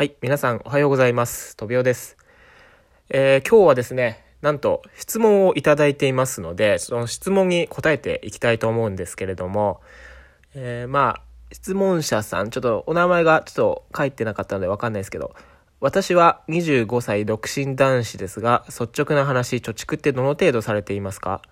[0.00, 1.58] はい、皆さんおはようございます。
[1.58, 2.16] とびおです。
[3.10, 9.82] えー今日はですね、なんと質問をいただいていますので、その質問に答えていきたいと思うんですけれども、
[10.54, 15.34] えーまあ、質問者さん、ちょっとお名前がちょっと書いてなかったのでわかんないですけど、
[15.80, 21.42] 私は25歳独身男子ですが、率直な話、貯蓄ってどの程度されていますか？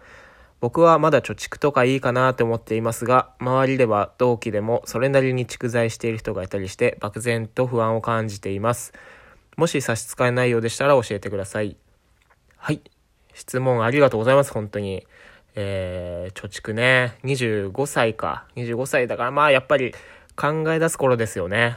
[0.60, 8.92] 僕はまだ貯蓄とかいいかなと思っていますが、周りでは同期でもそれなりに蓄財している人がいたりして、漠然と不安を感じています。
[9.56, 11.76] もし差し支えないようでしたら教えてください。
[12.56, 12.80] はい。
[13.34, 15.06] 質問ありがとうございます、本当に。
[15.54, 17.14] えー、貯蓄ね。
[17.24, 18.44] 25歳か。
[18.56, 19.94] 25歳だから、まあやっぱり
[20.34, 21.76] 考え出す頃ですよね。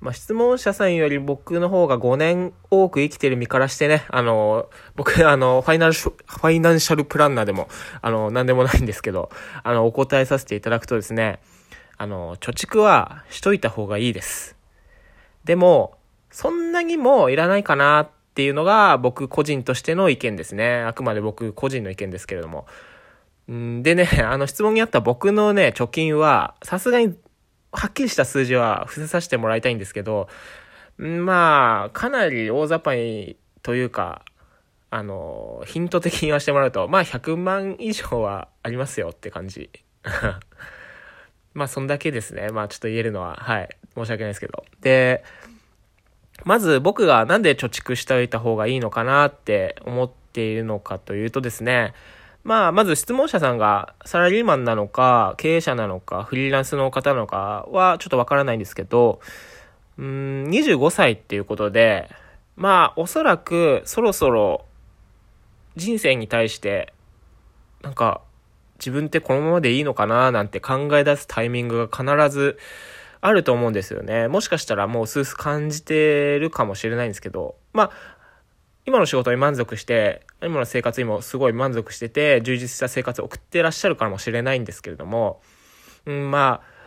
[0.00, 7.68] まあ、質問者さんより僕の方が5年多く生きてる身からしてね、あの、僕、あの、ファイナンシャル、ファイナンシャルプランナーでも、
[8.00, 9.30] あの、なんでもないんですけど、
[9.64, 11.40] あの、お答えさせていただくとですね、
[11.96, 14.56] あの、貯蓄はしといた方がいいです。
[15.44, 15.98] でも、
[16.30, 20.82] そんなにもいらないかなっていうのが僕個人としての意見ですね。
[20.82, 22.66] あくまで僕個人の意見ですけれども。
[23.50, 27.16] んでね、あの質問にあった僕のね、貯金は、さすがに
[27.72, 30.28] はっきりした数字は伏せさせてもらいたいんですけど、
[30.96, 34.24] まあ、かなり大雑把にというか、
[34.90, 39.70] あの、ヒント的に言わせてもらうと、まあ100万以上はありますよって感じ。
[41.52, 42.48] まあそんだけですね。
[42.48, 43.68] まあちょっと言えるのは、はい。
[43.94, 44.64] 申し訳ないですけど。
[44.80, 45.24] で、
[46.44, 51.92] まず僕がなんで貯蓄しておいた方がいいのかなって思っているのかというとですね、
[52.48, 59.20] まあ、まず質問者さんがサラリーマンなのか、経営者なのか、フリーランスの方なのかはちょっとわからないんですけど、
[59.98, 62.08] うーん、25歳っていうことで、
[62.56, 64.64] まあ、おそらくそろそろ
[65.76, 66.94] 人生に対して、
[67.82, 68.22] なんか、
[68.78, 72.58] 自分ってこのままでいいのかななんて考え出すタイミングが必ず
[73.20, 74.26] あると思うんですよね。
[74.26, 78.17] もしかしたらもうスース感じてるかもしれないんですけど、まあ、
[78.88, 85.42] 今の仕事に満足して、今の生活にもすごい満足してて、充実した生活を送ってらっしゃるかもしれないんですけれども、
[86.06, 86.78] うん、まあ、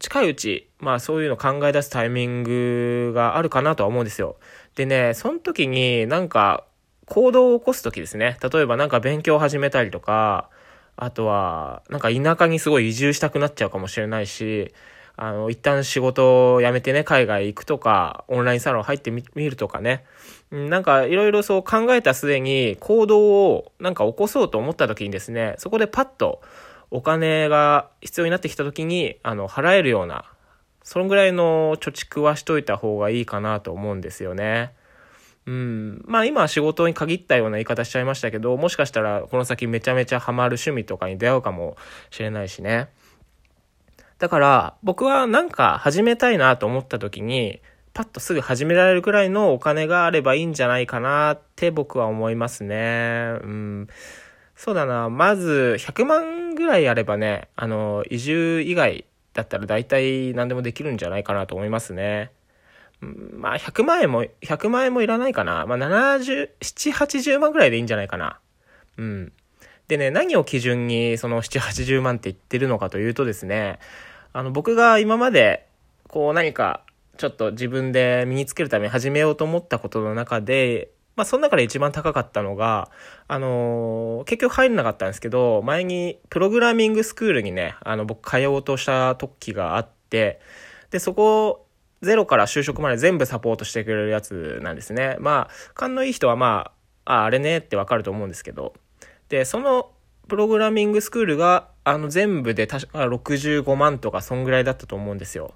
[0.00, 4.38] 近いうち、まあそういうの考え出すタイミングがあるかなとは思うんですよ。
[4.74, 6.66] でね、その時になんか
[7.06, 8.36] 行動を起こす時ですね。
[8.42, 10.50] 例えばなんか勉強を始めたりとか、
[10.96, 14.74] あとは、なんか田舎にすごい移住したくなっちゃうかもしれないし、
[15.16, 20.04] あの、一旦仕事を辞めてね、海外行くとか、オンラインサロン入ってみるとかね。
[20.50, 26.42] なんかいろいろそう考えたすでに行動をなんか起こそうと思った時にですね、そこでパッと
[26.90, 30.24] お金が必要になってきた時に、あの、払えるような、
[30.82, 34.72] そのぐらいの貯蓄はしといた方がいいかなと思うんですよね。
[35.46, 36.04] うん。
[36.06, 41.76] まあ今は仕事に限ったような言い方しちゃいましたけど、もしかしたらこの先めちゃめちゃハマる趣味とかに出会うかも
[42.10, 42.88] しれないしね。
[44.18, 47.60] だから僕はなんか始めたいなと思った時に、
[47.92, 53.38] パッとすぐ始められるくらいのお金があればいいんじゃないかなって僕は思いますね。
[53.42, 53.88] うん。
[54.54, 55.08] そうだな。
[55.08, 62.32] まず100万ぐらいあればね、あの、移住以外だったら大体何でもできるんじゃないかなと思いますね。
[63.00, 65.66] まあ100万円も、100万円もいらないかな。
[65.66, 68.40] まあ70、7、80万ぐらいでいいんじゃないかな。
[68.96, 69.32] うん。
[69.88, 73.78] でね、何を基準にその7、80万って言ってるのかというとですね、
[74.36, 75.66] あの僕が今まで
[76.08, 76.82] こう何か
[77.16, 82.90] ちょっと自分で身につけるために始めようと思ったことの中で、まあその中で一番高かったのが、
[83.28, 90.38] あのー結局入んなかったんですけど、前にプログラミングスクールにね、あの僕通おうとした時があって、
[90.90, 91.64] で、そこ、
[92.02, 95.16] ゼロから就職まで全部サポートしてくれるやつなんですね。
[95.18, 96.72] まあ、勘のいい人はま
[97.06, 98.74] あ、あ、あれねってわかると思うんですけど、
[99.30, 99.92] で、その
[100.28, 105.54] プログラミングスクールが、あの全部で確か65万とかそんぐらいだったと思うんですよ。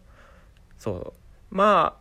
[0.79, 1.13] そう。
[1.51, 2.01] まあ、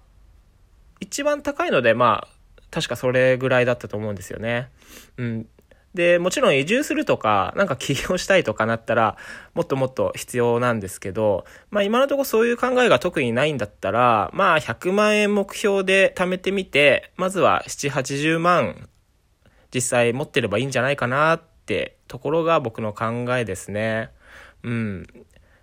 [1.00, 4.69] 一番高いので、まあ、確かそれぐらいだったと思うんですよね。
[5.18, 5.47] うん。
[5.95, 9.18] で、もちろん移住するとか、なんか起業したいとかなったら、
[9.56, 18.89] もっともっと必要なんですけど、まあ今のところそういう考えが特にないんだったら、まあ100万円目標で貯めてみて、まずは7、80万
[19.74, 24.12] 実際持ってればいいんじゃないかなってところが僕の考えですね。
[24.63, 25.07] うん。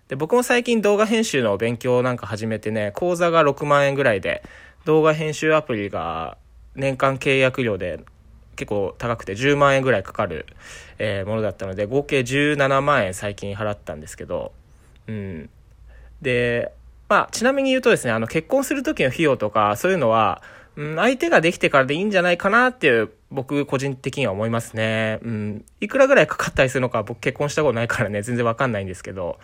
[0.07, 4.43] で、僕も最近動画編集の勉強なんか始めてね、講座が6万円ぐらいで、
[4.85, 6.37] 動画編集アプリが
[6.75, 7.99] 年間契約料で
[8.55, 10.45] 結構高くて10万円ぐらいかかる、
[10.97, 14.53] えものだったので、合計17万円最近払ったんですけど、
[15.07, 15.49] うん。
[16.21, 16.71] で、
[17.09, 20.41] まあ、ちなみに言うとですね、あの、結婚する時の費用とか、そういうのは、
[20.77, 25.19] うん、相手ができてからでいいんじゃないかなっていう、僕個人的には思いますね。
[25.23, 25.65] うん。
[25.81, 29.39] いくらぐらいかかったりするのか、僕結婚したことないからね、全然わかんないんですけど。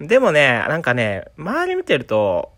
[0.00, 2.52] でもね、なんかね、周り見てると、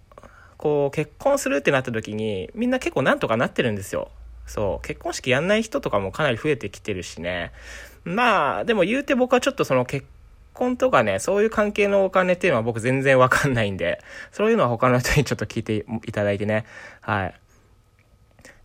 [0.56, 4.10] こう、結婚するってなった時に、みんな結構なんとかなってるんですよ。
[4.46, 7.52] そう、結婚式やんない人とかもかなり増えてきてるしね。
[8.04, 10.06] まあ、でも言うて僕はちょっとその結
[10.54, 14.00] 婚とかね、そういう関係のお金っていうのは僕全然わかんないんで、
[14.32, 16.64] そういうのは他の人にちょっと聞いていただいてね。
[17.02, 17.34] はい。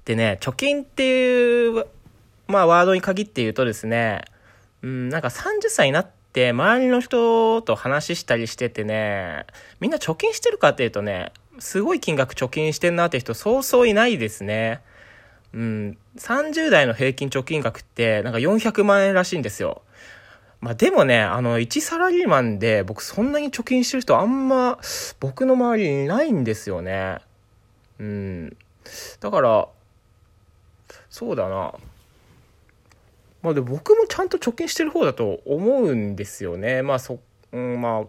[0.05, 1.85] でね、貯金っていう、
[2.47, 4.23] まあワードに限って言うとですね、
[4.81, 9.45] うん、なんか30歳になって、周りの人と話したりしててね、
[9.79, 14.81] みんな貯金してるかっていうとね、すごい金額貯金してんなって人そうそういないですね。
[15.53, 19.81] うん、30代の平均貯金額ってなんか400万円らしいんですよ。
[20.61, 24.79] まあでもね、あの、1サラリーマンで僕そんなに貯金してる人あんま
[25.19, 27.17] 僕の周りにいないんですよね。
[27.99, 28.57] うん。
[29.19, 29.67] だから、
[31.09, 31.73] そうだな。
[33.41, 36.81] まあで僕もちゃんと貯金してる方だと思うんですよね。
[36.81, 37.19] まあそ、
[37.51, 38.03] うん、まあ、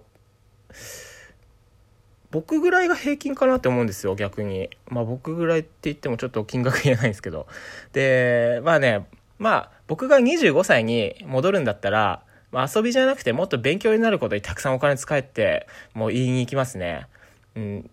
[2.31, 4.71] 僕ぐらいが平均かなって思うんですよ、逆に。
[4.89, 7.47] まあ僕ぐらいって言ってもちょっと金額言えないんですけど。
[7.93, 9.07] で、まあね、
[9.39, 17.07] まあ僕が25歳に戻るんだったら、まあ遊びじゃなくてもっと勉強になることにたくさんお金使えってもう言いに行きますね。
[17.55, 17.91] うん。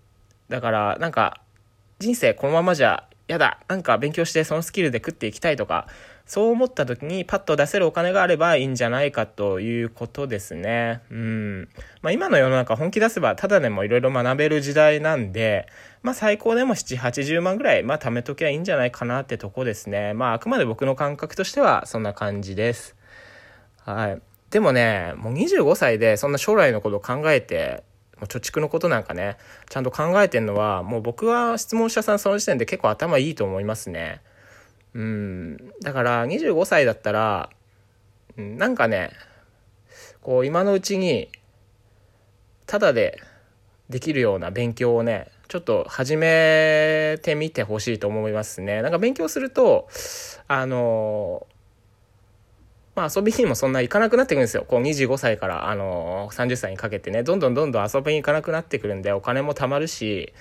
[0.47, 1.41] だからなんか
[1.99, 5.87] 人生このままじゃやだ、なんか勉強してそのスキルで食っていきたいとか、
[6.25, 11.01] そう思った時にパッと出せるお金があればいいんじゃないかということですね。
[11.11, 11.69] うん。
[12.01, 15.67] まあ今の世の中本気出せばただでもいろいろ学べる時代なんで、
[16.01, 20.15] まあ最高でも7、80万ぐらい、まあ貯めときゃいいんじゃないかなってとこですね。
[20.15, 22.95] まああくまで僕の感覚としてはそんな感じです。
[23.85, 24.21] はい。
[24.49, 27.83] でもね、もう25歳でそんな将来のことを考えて、
[28.27, 29.37] 貯蓄のことなんかね、
[29.69, 34.21] ちゃんと考えてんのは、もう僕は質問者さんその時点で結構頭いいと思いますね。
[34.93, 35.57] うん。
[35.81, 37.49] だから25歳だったら、
[38.37, 39.11] なんかね、
[40.21, 41.29] こう今のうちに、
[42.65, 43.21] ただで
[43.89, 48.83] できるような勉強をね、ちょっと始めてみてほしいと思いますね。
[48.83, 49.87] なんか勉強すると、
[50.47, 51.47] あの
[52.99, 54.65] まあ遊びにもそんな行かなくなってくるんですよ。
[54.67, 60.33] こう25歳からあの30歳にかけてね、どんどんどんどん遊びに行かなくなってくるんで、お金も貯まるし、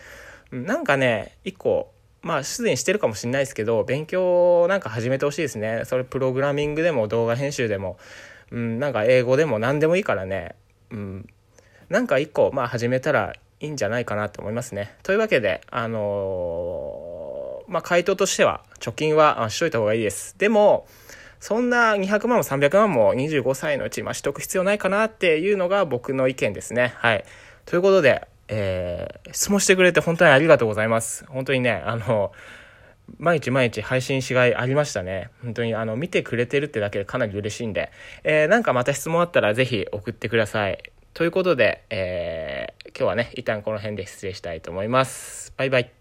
[0.51, 5.83] なんかね、一個、まあすでにしてるかもしれないですけど、勉強なんか始めてほしいですね。
[5.85, 7.97] それプログラミングでも動画編集でも、
[8.51, 10.57] うん、なんか英語でも何でもいいからね、
[10.91, 11.29] うん、
[11.89, 14.97] なんか一個、まあ始めたらいいんじゃないかなと思いますね。
[15.05, 20.37] というわけで、あのー、まあ回答としては、貯金はしといた方がいいです。
[20.39, 20.89] でも、
[21.41, 26.95] そんな200万も300万も25歳のうち、まあ、取得必要ないかなっていうのが僕の意見ですね。
[26.97, 27.25] はい。
[27.65, 31.25] ということで、えー、質問してくれて本当にありがとうございます。
[31.27, 32.33] 本当にね、あの、
[33.19, 35.31] 毎日毎日配信しがいありましたね。
[35.43, 37.91] 本当にあの、見てくれてるってだけでかなり嬉しいんで、
[38.25, 40.83] えー、なんかまた質問あったらぜひ送ってください。
[41.15, 45.53] ということで、えー、今日はね、一旦この辺で失礼したいと思います。
[45.57, 45.98] バイバイ。